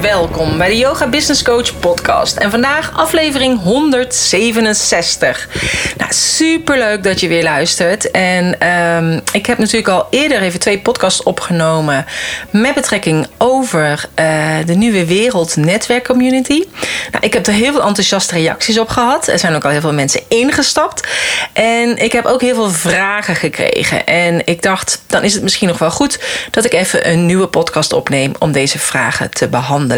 [0.00, 2.36] Welkom bij de Yoga Business Coach podcast.
[2.36, 5.48] En vandaag aflevering 167.
[5.96, 8.10] Nou, superleuk dat je weer luistert.
[8.10, 12.06] En um, ik heb natuurlijk al eerder even twee podcasts opgenomen...
[12.50, 16.64] met betrekking over uh, de nieuwe wereld netwerkcommunity.
[17.10, 19.28] Nou, ik heb er heel veel enthousiaste reacties op gehad.
[19.28, 21.08] Er zijn ook al heel veel mensen ingestapt.
[21.52, 24.06] En ik heb ook heel veel vragen gekregen.
[24.06, 26.18] En ik dacht, dan is het misschien nog wel goed...
[26.50, 29.89] dat ik even een nieuwe podcast opneem om deze vragen te behandelen.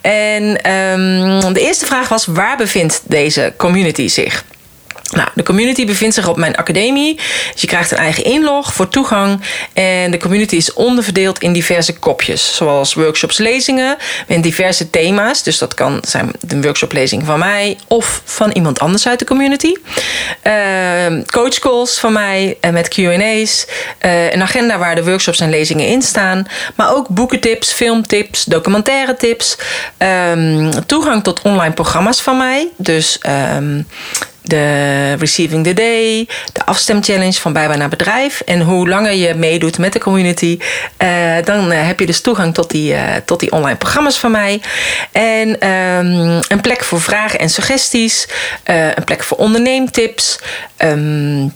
[0.00, 0.42] En
[0.72, 4.44] um, de eerste vraag was: waar bevindt deze community zich?
[5.10, 7.14] Nou, de community bevindt zich op mijn academie.
[7.52, 9.40] Dus je krijgt een eigen inlog voor toegang.
[9.72, 12.56] En de community is onderverdeeld in diverse kopjes.
[12.56, 13.96] Zoals workshops, lezingen
[14.28, 15.42] met diverse thema's.
[15.42, 19.74] Dus dat kan zijn een workshoplezing van mij of van iemand anders uit de community.
[20.44, 23.66] Uh, coachcalls van mij uh, met QA's.
[24.06, 26.46] Uh, een agenda waar de workshops en lezingen in staan.
[26.76, 29.56] Maar ook boekentips, filmtips, documentaire tips.
[30.32, 32.68] Um, toegang tot online programma's van mij.
[32.76, 33.18] Dus.
[33.56, 33.86] Um,
[34.42, 38.40] de Receiving the Day, de afstemchallenge van bijbaan naar bedrijf.
[38.40, 40.58] En hoe langer je meedoet met de community,
[41.02, 44.30] uh, dan uh, heb je dus toegang tot die, uh, tot die online programma's van
[44.30, 44.60] mij.
[45.12, 48.28] En um, een plek voor vragen en suggesties,
[48.64, 50.38] een plek voor onderneemtips.
[50.78, 51.52] Um,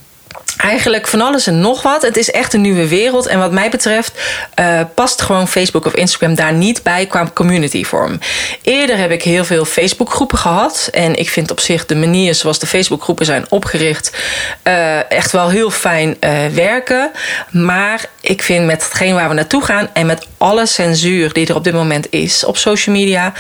[0.57, 2.03] Eigenlijk van alles en nog wat.
[2.03, 3.27] Het is echt een nieuwe wereld.
[3.27, 4.13] En wat mij betreft
[4.61, 8.19] uh, past gewoon Facebook of Instagram daar niet bij qua community vorm.
[8.63, 10.89] Eerder heb ik heel veel Facebook groepen gehad.
[10.93, 14.17] En ik vind op zich de manier zoals de Facebook groepen zijn opgericht
[14.65, 17.11] uh, echt wel heel fijn uh, werken.
[17.51, 21.55] Maar ik vind met hetgeen waar we naartoe gaan en met alle censuur die er
[21.55, 23.33] op dit moment is op social media,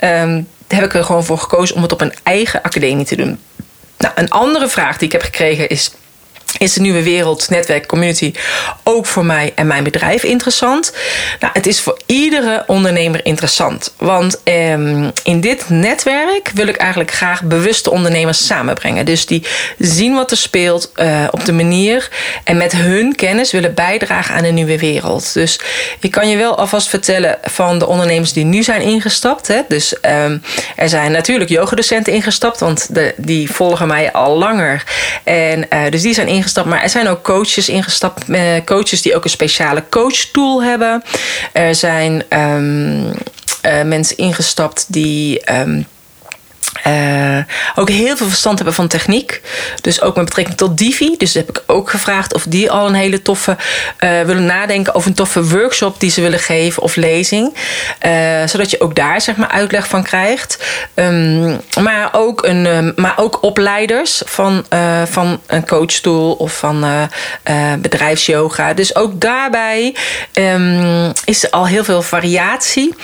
[0.00, 3.40] um, heb ik er gewoon voor gekozen om het op een eigen academie te doen.
[3.98, 5.90] Nou, een andere vraag die ik heb gekregen is
[6.58, 8.32] is de nieuwe wereld, netwerk, community
[8.82, 10.92] ook voor mij en mijn bedrijf interessant?
[11.40, 13.94] Nou, het is voor iedere ondernemer interessant.
[13.96, 19.04] Want ehm, in dit netwerk wil ik eigenlijk graag bewuste ondernemers samenbrengen.
[19.04, 19.46] Dus die
[19.78, 22.10] zien wat er speelt uh, op de manier
[22.44, 25.34] en met hun kennis willen bijdragen aan een nieuwe wereld.
[25.34, 25.60] Dus
[26.00, 29.46] ik kan je wel alvast vertellen van de ondernemers die nu zijn ingestapt.
[29.46, 29.60] Hè?
[29.68, 30.42] Dus um,
[30.76, 34.84] er zijn natuurlijk yogadocenten ingestapt, want de, die volgen mij al langer.
[35.24, 36.68] En uh, dus die zijn ingestapt ingestapt.
[36.68, 38.28] Maar er zijn ook coaches ingestapt.
[38.28, 41.02] Uh, coaches die ook een speciale coachtool hebben.
[41.52, 45.52] Er zijn um, uh, mensen ingestapt die.
[45.60, 45.86] Um,
[46.86, 47.38] uh,
[47.74, 49.40] ook heel veel verstand hebben van techniek.
[49.80, 51.14] Dus ook met betrekking tot Divi.
[51.16, 53.56] Dus heb ik ook gevraagd of die al een hele toffe
[54.00, 57.54] uh, willen nadenken over een toffe workshop die ze willen geven of lezing.
[58.06, 60.58] Uh, zodat je ook daar zeg maar uitleg van krijgt.
[60.94, 64.64] Um, maar, ook een, um, maar ook opleiders van,
[65.04, 67.08] van een coachstoel of van
[67.78, 68.74] bedrijfsyoga.
[68.74, 69.94] Dus ook daarbij
[70.32, 72.94] um, is er al heel veel variatie.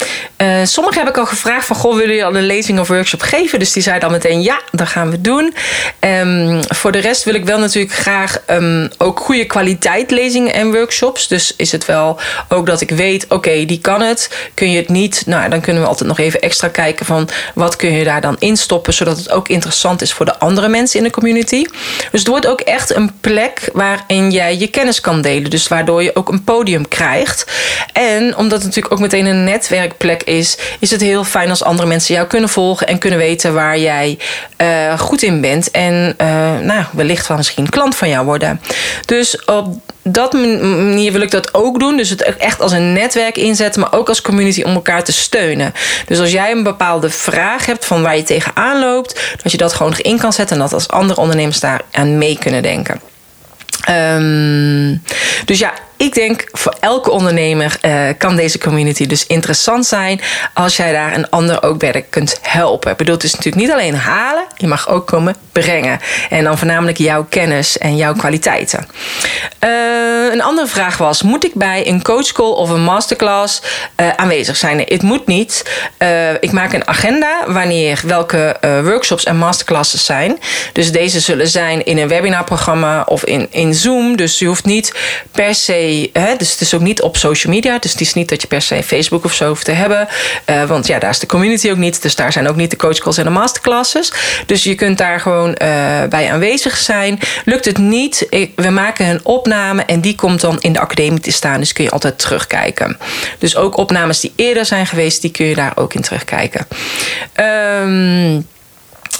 [0.62, 3.57] sommigen heb ik al gevraagd van goh, willen jullie al een lezing of workshop geven?
[3.58, 5.54] Dus die zei dan meteen ja, dat gaan we doen.
[6.00, 10.72] Um, voor de rest wil ik wel natuurlijk graag um, ook goede kwaliteit lezingen en
[10.72, 11.28] workshops.
[11.28, 14.30] Dus is het wel ook dat ik weet, oké, die kan het.
[14.54, 17.76] Kun je het niet, nou dan kunnen we altijd nog even extra kijken van wat
[17.76, 21.04] kun je daar dan instoppen, zodat het ook interessant is voor de andere mensen in
[21.04, 21.64] de community.
[22.10, 25.50] Dus het wordt ook echt een plek waarin jij je kennis kan delen.
[25.50, 27.46] Dus waardoor je ook een podium krijgt.
[27.92, 31.88] En omdat het natuurlijk ook meteen een netwerkplek is, is het heel fijn als andere
[31.88, 34.18] mensen jou kunnen volgen en kunnen weten waar jij
[34.62, 35.70] uh, goed in bent.
[35.70, 38.60] En uh, nou, wellicht wel misschien klant van jou worden.
[39.06, 41.96] Dus op dat manier wil ik dat ook doen.
[41.96, 45.74] Dus het echt als een netwerk inzetten, maar ook als community om elkaar te steunen.
[46.06, 49.72] Dus als jij een bepaalde vraag hebt van waar je tegenaan loopt, dat je dat
[49.72, 53.00] gewoon nog in kan zetten en dat als andere ondernemers daar aan mee kunnen denken.
[53.90, 55.02] Um,
[55.44, 60.20] dus ja, ik denk voor elke ondernemer uh, kan deze community dus interessant zijn
[60.54, 62.90] als jij daar een ander ook bij kunt helpen.
[62.90, 66.00] Ik bedoel, het is natuurlijk niet alleen halen, je mag ook komen brengen.
[66.30, 68.88] En dan voornamelijk jouw kennis en jouw kwaliteiten.
[69.64, 73.62] Uh, een andere vraag was: moet ik bij een coachcall of een masterclass
[73.96, 74.78] uh, aanwezig zijn?
[74.78, 75.64] Het moet niet.
[76.40, 80.38] ik maak een agenda wanneer welke workshops en masterclasses zijn.
[80.72, 84.16] Dus deze zullen zijn in een webinarprogramma of in, in Zoom.
[84.16, 84.94] Dus je hoeft niet
[85.32, 85.87] per se
[86.38, 87.78] dus het is ook niet op social media.
[87.78, 90.08] Dus het is niet dat je per se Facebook of zo hoeft te hebben.
[90.50, 92.02] Uh, want ja, daar is de community ook niet.
[92.02, 94.12] Dus daar zijn ook niet de coachcalls en de masterclasses.
[94.46, 95.56] Dus je kunt daar gewoon uh,
[96.08, 97.18] bij aanwezig zijn.
[97.44, 101.32] Lukt het niet, we maken een opname en die komt dan in de academie te
[101.32, 101.60] staan.
[101.60, 102.98] Dus kun je altijd terugkijken.
[103.38, 106.66] Dus ook opnames die eerder zijn geweest, die kun je daar ook in terugkijken.
[107.36, 108.46] Um,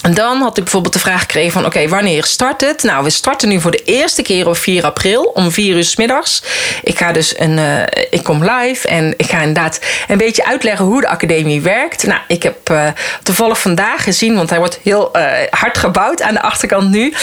[0.01, 1.65] en dan had ik bijvoorbeeld de vraag gekregen van...
[1.65, 2.83] oké, wanneer start het?
[2.83, 5.95] Nou, we starten nu voor de eerste keer op 4 april om 4 uur s
[5.95, 6.43] middags.
[6.83, 7.57] Ik ga dus een...
[7.57, 12.07] Uh, ik kom live en ik ga inderdaad een beetje uitleggen hoe de academie werkt.
[12.07, 12.87] Nou, ik heb uh,
[13.23, 14.35] toevallig vandaag gezien...
[14.35, 17.13] want hij wordt heel uh, hard gebouwd aan de achterkant nu...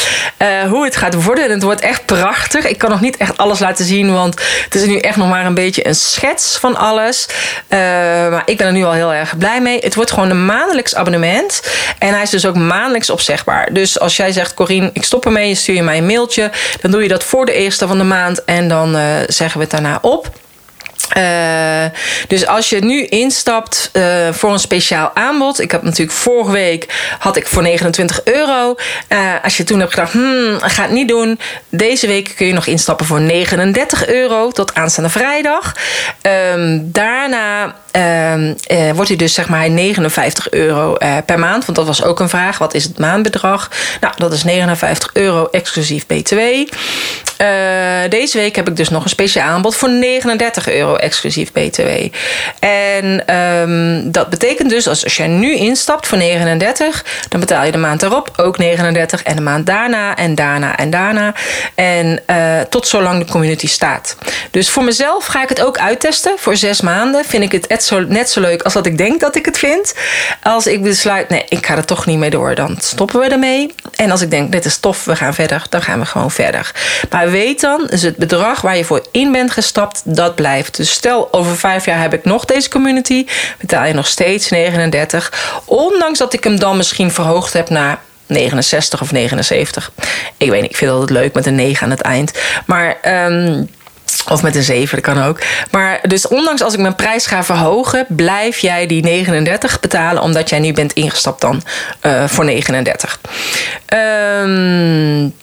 [0.68, 1.44] hoe het gaat worden.
[1.44, 2.66] En het wordt echt prachtig.
[2.66, 4.12] Ik kan nog niet echt alles laten zien...
[4.12, 7.28] want het is nu echt nog maar een beetje een schets van alles.
[8.30, 9.78] maar ik ben er nu al heel erg blij mee.
[9.78, 11.62] Het wordt gewoon een maandelijks abonnement.
[11.98, 13.72] En hij is dus ook maandelijks opzegbaar.
[13.72, 16.50] Dus als jij zegt, Corine, ik stop ermee, stuur je mij een mailtje.
[16.80, 19.62] Dan doe je dat voor de eerste van de maand en dan uh, zeggen we
[19.62, 20.30] het daarna op.
[21.16, 21.84] Uh,
[22.28, 25.60] dus als je nu instapt uh, voor een speciaal aanbod.
[25.60, 28.74] Ik heb natuurlijk vorige week had ik voor 29 euro.
[29.08, 31.38] Uh, als je toen hebt gedacht, hmm, ga het niet doen.
[31.68, 35.74] Deze week kun je nog instappen voor 39 euro tot aanstaande vrijdag.
[36.52, 37.74] Um, daarna
[38.34, 38.56] um,
[38.94, 41.64] wordt hij dus zeg maar 59 euro per maand.
[41.64, 42.58] Want dat was ook een vraag.
[42.58, 43.70] Wat is het maandbedrag?
[44.00, 46.38] Nou, dat is 59 euro exclusief BTW.
[48.08, 51.88] deze week heb ik dus nog een speciaal aanbod voor 39 euro exclusief BTW.
[52.58, 57.72] En um, dat betekent dus als, als jij nu instapt voor 39, dan betaal je
[57.72, 61.34] de maand erop ook 39 en de maand daarna en daarna en daarna.
[61.74, 64.16] En uh, tot zolang de community staat.
[64.50, 67.24] Dus voor mezelf ga ik het ook uittesten voor zes maanden.
[67.24, 69.58] Vind ik het net zo, net zo leuk als dat ik denk dat ik het
[69.58, 69.94] vind.
[70.42, 73.74] Als ik besluit, nee, ik ga er toch niet mee door, dan stoppen we ermee.
[73.96, 76.70] En als ik denk, dit is tof, we gaan verder, dan gaan we gewoon verder.
[77.10, 80.76] Maar weet dan, is het bedrag waar je voor in bent gestapt, dat blijft.
[80.76, 83.26] Dus stel, over vijf jaar heb ik nog deze community,
[83.58, 85.60] betaal je nog steeds 39.
[85.64, 89.92] Ondanks dat ik hem dan misschien verhoogd heb naar 69 of 79.
[90.36, 92.32] Ik weet niet, ik vind het altijd leuk met een 9 aan het eind.
[92.66, 92.96] Maar.
[93.26, 93.68] Um,
[94.28, 95.38] of met een 7, dat kan ook.
[95.70, 100.48] Maar dus ondanks als ik mijn prijs ga verhogen, blijf jij die 39 betalen, omdat
[100.50, 101.62] jij nu bent ingestapt dan
[102.02, 103.20] uh, voor 39.
[104.42, 105.34] Um,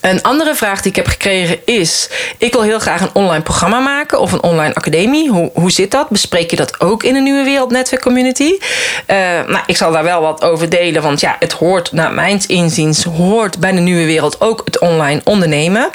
[0.00, 2.08] een andere vraag die ik heb gekregen is:
[2.38, 5.30] ik wil heel graag een online programma maken of een online academie.
[5.30, 6.08] Hoe, hoe zit dat?
[6.08, 8.52] Bespreek je dat ook in de Nieuwe Wereld Netwerk Community?
[8.52, 9.16] Uh,
[9.46, 13.04] nou, ik zal daar wel wat over delen, want ja, het hoort, naar mijn inziens,
[13.04, 15.90] hoort bij de Nieuwe Wereld ook het online ondernemen.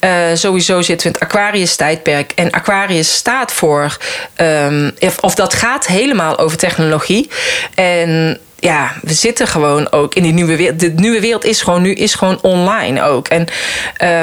[0.00, 3.96] Uh, sowieso zitten we in het Aquarius-tijdperk en Aquarius staat voor,
[5.00, 7.30] of, of dat gaat helemaal over technologie.
[7.74, 10.80] En ja, we zitten gewoon ook in die nieuwe wereld.
[10.80, 13.28] De nieuwe wereld is gewoon nu is gewoon online ook.
[13.28, 13.46] En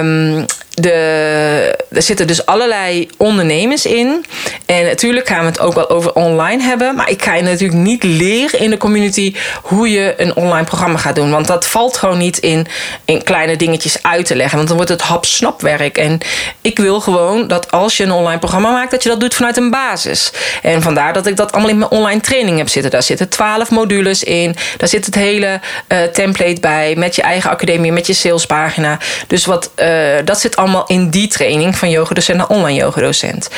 [0.06, 0.46] um,
[0.76, 4.26] de, er zitten dus allerlei ondernemers in.
[4.66, 6.96] En natuurlijk gaan we het ook wel over online hebben.
[6.96, 10.98] Maar ik ga je natuurlijk niet leren in de community hoe je een online programma
[10.98, 11.32] gaat doen.
[11.32, 12.68] Want dat valt gewoon niet in,
[13.06, 14.56] in kleine dingetjes uit te leggen.
[14.56, 15.98] Want dan wordt het hap-snapwerk.
[15.98, 16.20] En
[16.62, 19.58] ik wil gewoon dat als je een online programma maakt, dat je dat doet vanuit
[19.58, 20.32] een basis.
[20.62, 22.92] En vandaar dat ik dat allemaal in mijn online training heb zitten.
[22.92, 24.56] Daar zitten twaalf modules in.
[24.78, 26.96] Daar zit het hele uh, template bij.
[26.96, 29.00] Met je eigen academie, met je salespagina.
[29.28, 29.88] Dus wat, uh,
[30.26, 33.50] dat zit allemaal in die training van yogadocent naar online yogadocent.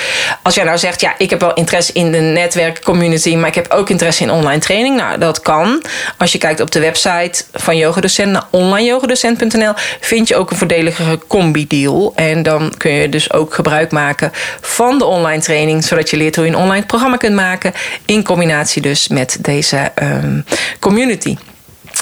[0.42, 3.72] Als jij nou zegt, ja, ik heb wel interesse in de netwerkcommunity, maar ik heb
[3.72, 4.96] ook interesse in online training.
[4.96, 5.84] Nou, dat kan.
[6.18, 11.20] Als je kijkt op de website van yogadocent naar onlineyogadocent.nl, vind je ook een voordeligere
[11.28, 12.14] combi-deal.
[12.16, 14.32] En dan kun je dus ook gebruik maken
[14.62, 17.74] van de online training, zodat je leert hoe je een online programma kunt maken.
[18.06, 20.46] In combinatie dus met deze um,
[20.82, 21.38] community.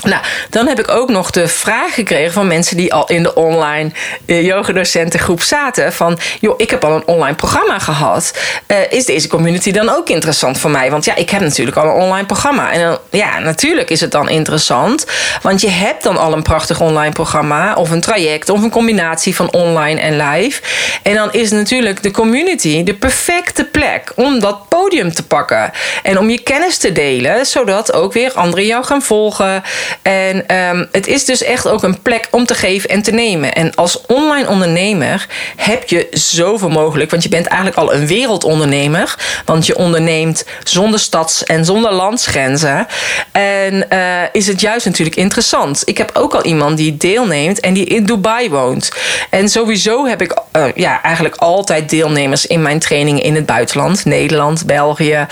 [0.06, 3.34] Nou, dan heb ik ook nog de vraag gekregen van mensen die al in de
[3.34, 3.92] online
[4.26, 8.34] uh, yogadocentengroep zaten: van joh, ik heb al een online programma gehad.
[8.68, 10.92] Uh, is deze community dan ook interessant voor mij?
[10.92, 12.72] Want ja, ik heb natuurlijk al een online programma.
[12.72, 15.06] En dan, ja, natuurlijk is het dan interessant,
[15.42, 19.36] want je hebt dan al een prachtig online programma, of een traject, of een combinatie
[19.36, 20.62] van online en live.
[21.04, 25.72] En dan is natuurlijk de community de perfecte plek om dat podium te pakken
[26.04, 29.64] en om je kennis te delen, zodat ook weer anderen jou gaan volgen.
[30.02, 33.54] En um, het is dus echt ook een plek om te geven en te nemen.
[33.54, 37.12] En als online ondernemer heb je zoveel mogelijk.
[37.12, 39.16] Want je bent eigenlijk al een wereldondernemer.
[39.46, 42.88] Want je onderneemt zonder stads- en zonder landsgrenzen.
[43.32, 45.82] En uh, is het juist natuurlijk interessant.
[45.86, 48.92] Ik heb ook al iemand die deelneemt en die in Dubai woont.
[49.30, 54.06] En sowieso heb ik uh, ja, eigenlijk altijd deelnemers in mijn trainingen in het buitenland.
[54.06, 55.28] Nederland, België.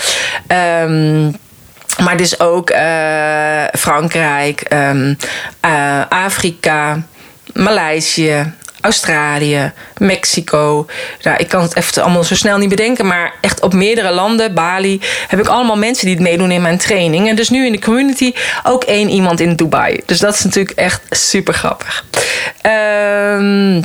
[0.82, 1.42] Um,
[2.02, 5.16] maar dus ook uh, Frankrijk, um,
[5.64, 7.02] uh, Afrika,
[7.52, 8.52] Maleisië,
[8.84, 10.86] Australië, Mexico.
[11.22, 14.54] Nou, ik kan het even allemaal zo snel niet bedenken, maar echt op meerdere landen,
[14.54, 17.28] Bali, heb ik allemaal mensen die het meedoen in mijn training.
[17.28, 20.00] En dus nu in de community ook één iemand in Dubai.
[20.06, 22.04] Dus dat is natuurlijk echt super grappig.
[22.60, 23.82] Ehm.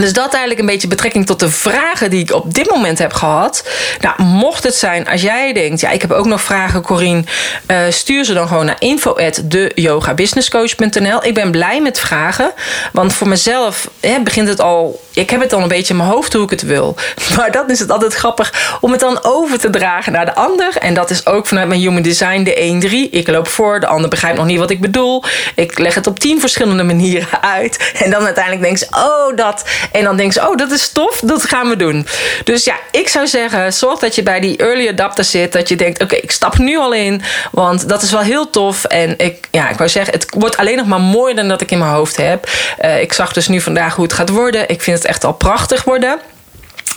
[0.00, 3.12] Dus dat eigenlijk een beetje betrekking tot de vragen die ik op dit moment heb
[3.12, 3.68] gehad.
[4.00, 7.24] Nou, mocht het zijn, als jij denkt, ja, ik heb ook nog vragen, Corine,
[7.66, 11.24] uh, stuur ze dan gewoon naar info@deyogabusinesscoach.nl.
[11.24, 12.52] Ik ben blij met vragen,
[12.92, 15.00] want voor mezelf hè, begint het al.
[15.20, 16.96] Ik heb het dan een beetje in mijn hoofd hoe ik het wil.
[17.36, 20.76] Maar dan is het altijd grappig om het dan over te dragen naar de ander.
[20.76, 23.10] En dat is ook vanuit mijn Human Design de 1-3.
[23.10, 25.24] Ik loop voor, de ander begrijpt nog niet wat ik bedoel.
[25.54, 27.92] Ik leg het op tien verschillende manieren uit.
[27.94, 29.64] En dan uiteindelijk denk ze, oh, dat.
[29.92, 32.06] En dan denk ze, oh, dat is tof, dat gaan we doen.
[32.44, 35.52] Dus ja, ik zou zeggen, zorg dat je bij die early adapter zit.
[35.52, 37.22] Dat je denkt, oké, ik stap nu al in.
[37.52, 38.84] Want dat is wel heel tof.
[38.84, 41.70] En ik, ja, ik wou zeggen, het wordt alleen nog maar mooier dan dat ik
[41.70, 42.48] in mijn hoofd heb.
[42.84, 44.68] Uh, ik zag dus nu vandaag hoe het gaat worden.
[44.68, 46.20] Ik vind het echt al prachtig worden.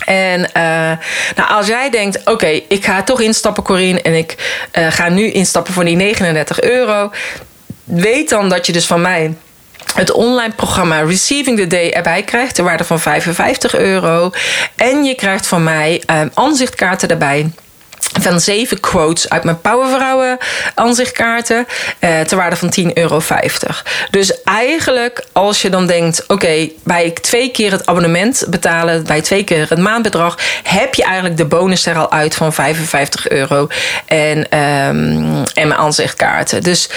[0.06, 0.92] En uh,
[1.36, 5.32] nou, als jij denkt, oké, ik ga toch instappen, Corine, en ik uh, ga nu
[5.32, 7.12] instappen voor die 39 euro.
[7.84, 9.34] Weet dan dat je dus van mij
[9.96, 14.32] het online programma Receiving the Day erbij krijgt, ter waarde van 55 euro.
[14.76, 17.52] En je krijgt van mij um, aanzichtkaarten erbij
[18.22, 20.38] van zeven quotes uit mijn Powervrouwen
[20.76, 21.68] aanzichtkaarten
[22.00, 23.22] eh, ter waarde van 10,50 euro.
[24.10, 29.22] Dus eigenlijk als je dan denkt, oké, okay, bij twee keer het abonnement betalen, bij
[29.22, 33.68] twee keer het maandbedrag, heb je eigenlijk de bonus er al uit van 55 euro
[34.06, 36.64] en, um, en mijn aanzichtkaarten.
[36.64, 36.90] Dus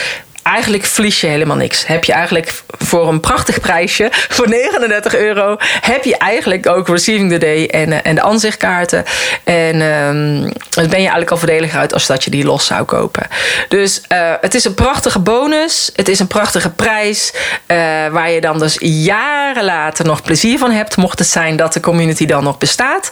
[0.46, 1.86] eigenlijk verlies je helemaal niks.
[1.86, 7.30] Heb je eigenlijk voor een prachtig prijsje, voor 39 euro, heb je eigenlijk ook Receiving
[7.30, 9.04] the Day en, uh, en de aanzichtkaarten.
[9.44, 12.84] En um, dan ben je eigenlijk al voordeliger uit als dat je die los zou
[12.84, 13.26] kopen.
[13.68, 15.90] Dus uh, het is een prachtige bonus.
[15.94, 17.32] Het is een prachtige prijs.
[17.34, 17.76] Uh,
[18.08, 20.96] waar je dan dus jaren later nog plezier van hebt.
[20.96, 23.10] Mocht het zijn dat de community dan nog bestaat.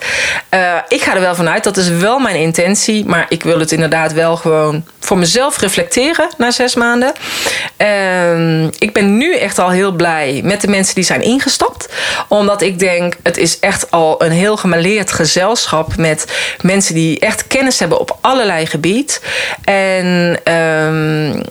[0.88, 1.64] ik ga er wel vanuit.
[1.64, 3.04] Dat is wel mijn intentie.
[3.06, 7.12] Maar ik wil het inderdaad wel gewoon voor mezelf reflecteren na zes maanden.
[7.78, 11.88] Uh, ik ben nu echt al heel blij met de mensen die zijn ingestapt.
[12.28, 16.26] Omdat ik denk, het is echt al een heel gemaleerd gezelschap met
[16.60, 19.20] mensen die echt kennis hebben op allerlei gebied.
[19.64, 21.42] En um,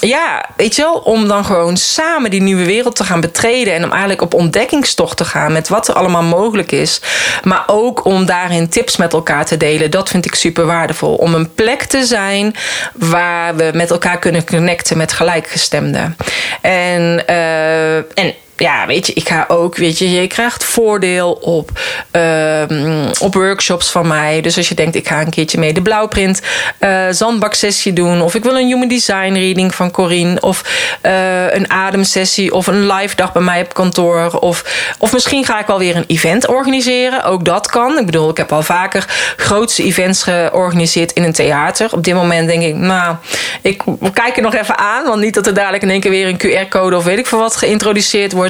[0.00, 3.74] ja, weet je wel, om dan gewoon samen die nieuwe wereld te gaan betreden.
[3.74, 7.00] En om eigenlijk op ontdekkingstocht te gaan met wat er allemaal mogelijk is.
[7.44, 9.90] Maar ook om daarin tips met elkaar te delen.
[9.90, 11.14] Dat vind ik super waardevol.
[11.14, 12.54] Om een plek te zijn
[12.94, 16.16] waar we met elkaar kunnen connecten met gelijkgestemden.
[16.60, 21.70] En, uh, en ja, weet je, ik ga ook, weet je, je krijgt voordeel op,
[22.12, 24.40] um, op workshops van mij.
[24.40, 26.40] Dus als je denkt, ik ga een keertje mee de blauwprint
[26.80, 28.22] uh, zandbaksessie doen.
[28.22, 30.40] Of ik wil een human design reading van Corine.
[30.40, 30.64] Of
[31.02, 32.54] uh, een ademsessie.
[32.54, 34.38] Of een live dag bij mij op kantoor.
[34.40, 34.64] Of,
[34.98, 37.24] of misschien ga ik wel weer een event organiseren.
[37.24, 37.98] Ook dat kan.
[37.98, 39.04] Ik bedoel, ik heb al vaker
[39.36, 41.88] grootste events georganiseerd in een theater.
[41.92, 43.16] Op dit moment denk ik, nou,
[43.62, 45.04] ik kijk er nog even aan.
[45.04, 47.38] Want niet dat er dadelijk in één keer weer een QR-code of weet ik veel
[47.38, 48.49] wat geïntroduceerd wordt.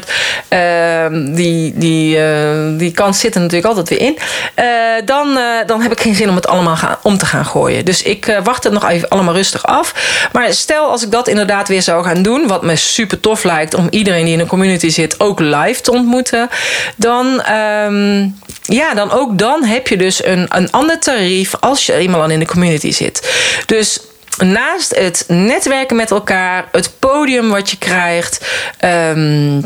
[0.52, 4.18] Uh, die, die, uh, die kans zit er natuurlijk altijd weer in.
[4.56, 4.64] Uh,
[5.04, 7.84] dan, uh, dan heb ik geen zin om het allemaal gaan, om te gaan gooien.
[7.84, 9.94] Dus ik wacht het nog even allemaal rustig af.
[10.32, 13.74] Maar stel als ik dat inderdaad weer zou gaan doen, wat me super tof lijkt
[13.74, 16.48] om iedereen die in een community zit ook live te ontmoeten,
[16.96, 21.92] dan, um, ja, dan ook dan heb je dus een, een ander tarief als je
[21.92, 23.32] eenmaal al in de community zit.
[23.66, 24.00] Dus
[24.38, 28.46] naast het netwerken met elkaar, het podium wat je krijgt.
[28.84, 29.64] Um,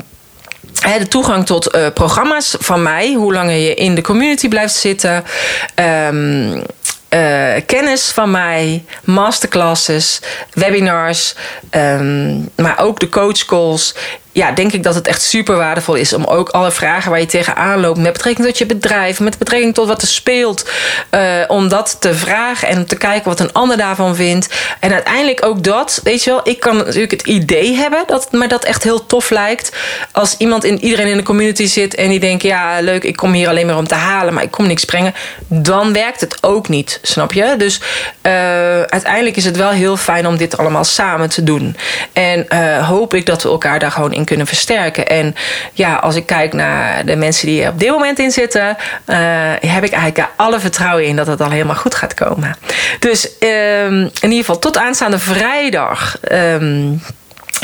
[0.92, 5.24] de toegang tot uh, programma's van mij, hoe langer je in de community blijft zitten.
[6.08, 6.62] Um,
[7.14, 10.20] uh, kennis van mij, masterclasses,
[10.52, 11.34] webinars,
[11.70, 13.94] um, maar ook de coachcalls
[14.34, 17.26] ja, denk ik dat het echt super waardevol is om ook alle vragen waar je
[17.26, 20.70] tegenaan loopt met betrekking tot je bedrijf, met betrekking tot wat er speelt,
[21.10, 24.48] uh, om dat te vragen en te kijken wat een ander daarvan vindt.
[24.80, 28.48] En uiteindelijk ook dat, weet je wel, ik kan natuurlijk het idee hebben dat maar
[28.48, 29.76] dat echt heel tof lijkt.
[30.12, 33.32] Als iemand in iedereen in de community zit en die denkt, ja, leuk, ik kom
[33.32, 35.14] hier alleen maar om te halen, maar ik kom niks brengen,
[35.48, 37.54] dan werkt het ook niet, snap je?
[37.58, 37.80] Dus
[38.22, 38.32] uh,
[38.82, 41.76] uiteindelijk is het wel heel fijn om dit allemaal samen te doen.
[42.12, 45.06] En uh, hoop ik dat we elkaar daar gewoon in kunnen versterken.
[45.06, 45.34] En
[45.72, 48.76] ja, als ik kijk naar de mensen die er op dit moment in zitten,
[49.06, 49.16] uh,
[49.60, 52.56] heb ik eigenlijk alle vertrouwen in dat het al helemaal goed gaat komen.
[52.98, 56.16] Dus um, in ieder geval tot aanstaande vrijdag.
[56.32, 57.02] Um,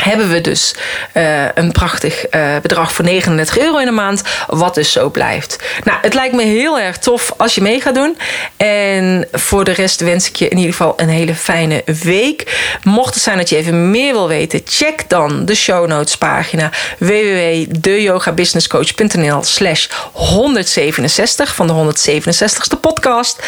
[0.03, 0.75] hebben we dus
[1.13, 5.57] uh, een prachtig uh, bedrag voor 39 euro in de maand, wat dus zo blijft.
[5.83, 8.17] Nou, het lijkt me heel erg tof als je mee gaat doen.
[8.57, 12.59] En voor de rest wens ik je in ieder geval een hele fijne week.
[12.83, 16.69] Mocht het zijn dat je even meer wil weten, check dan de show notes pagina
[16.97, 23.43] www.deyogabusinesscoach.nl slash 167 van de 167ste podcast.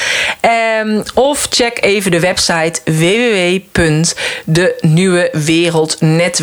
[0.82, 2.82] Um, of check even de website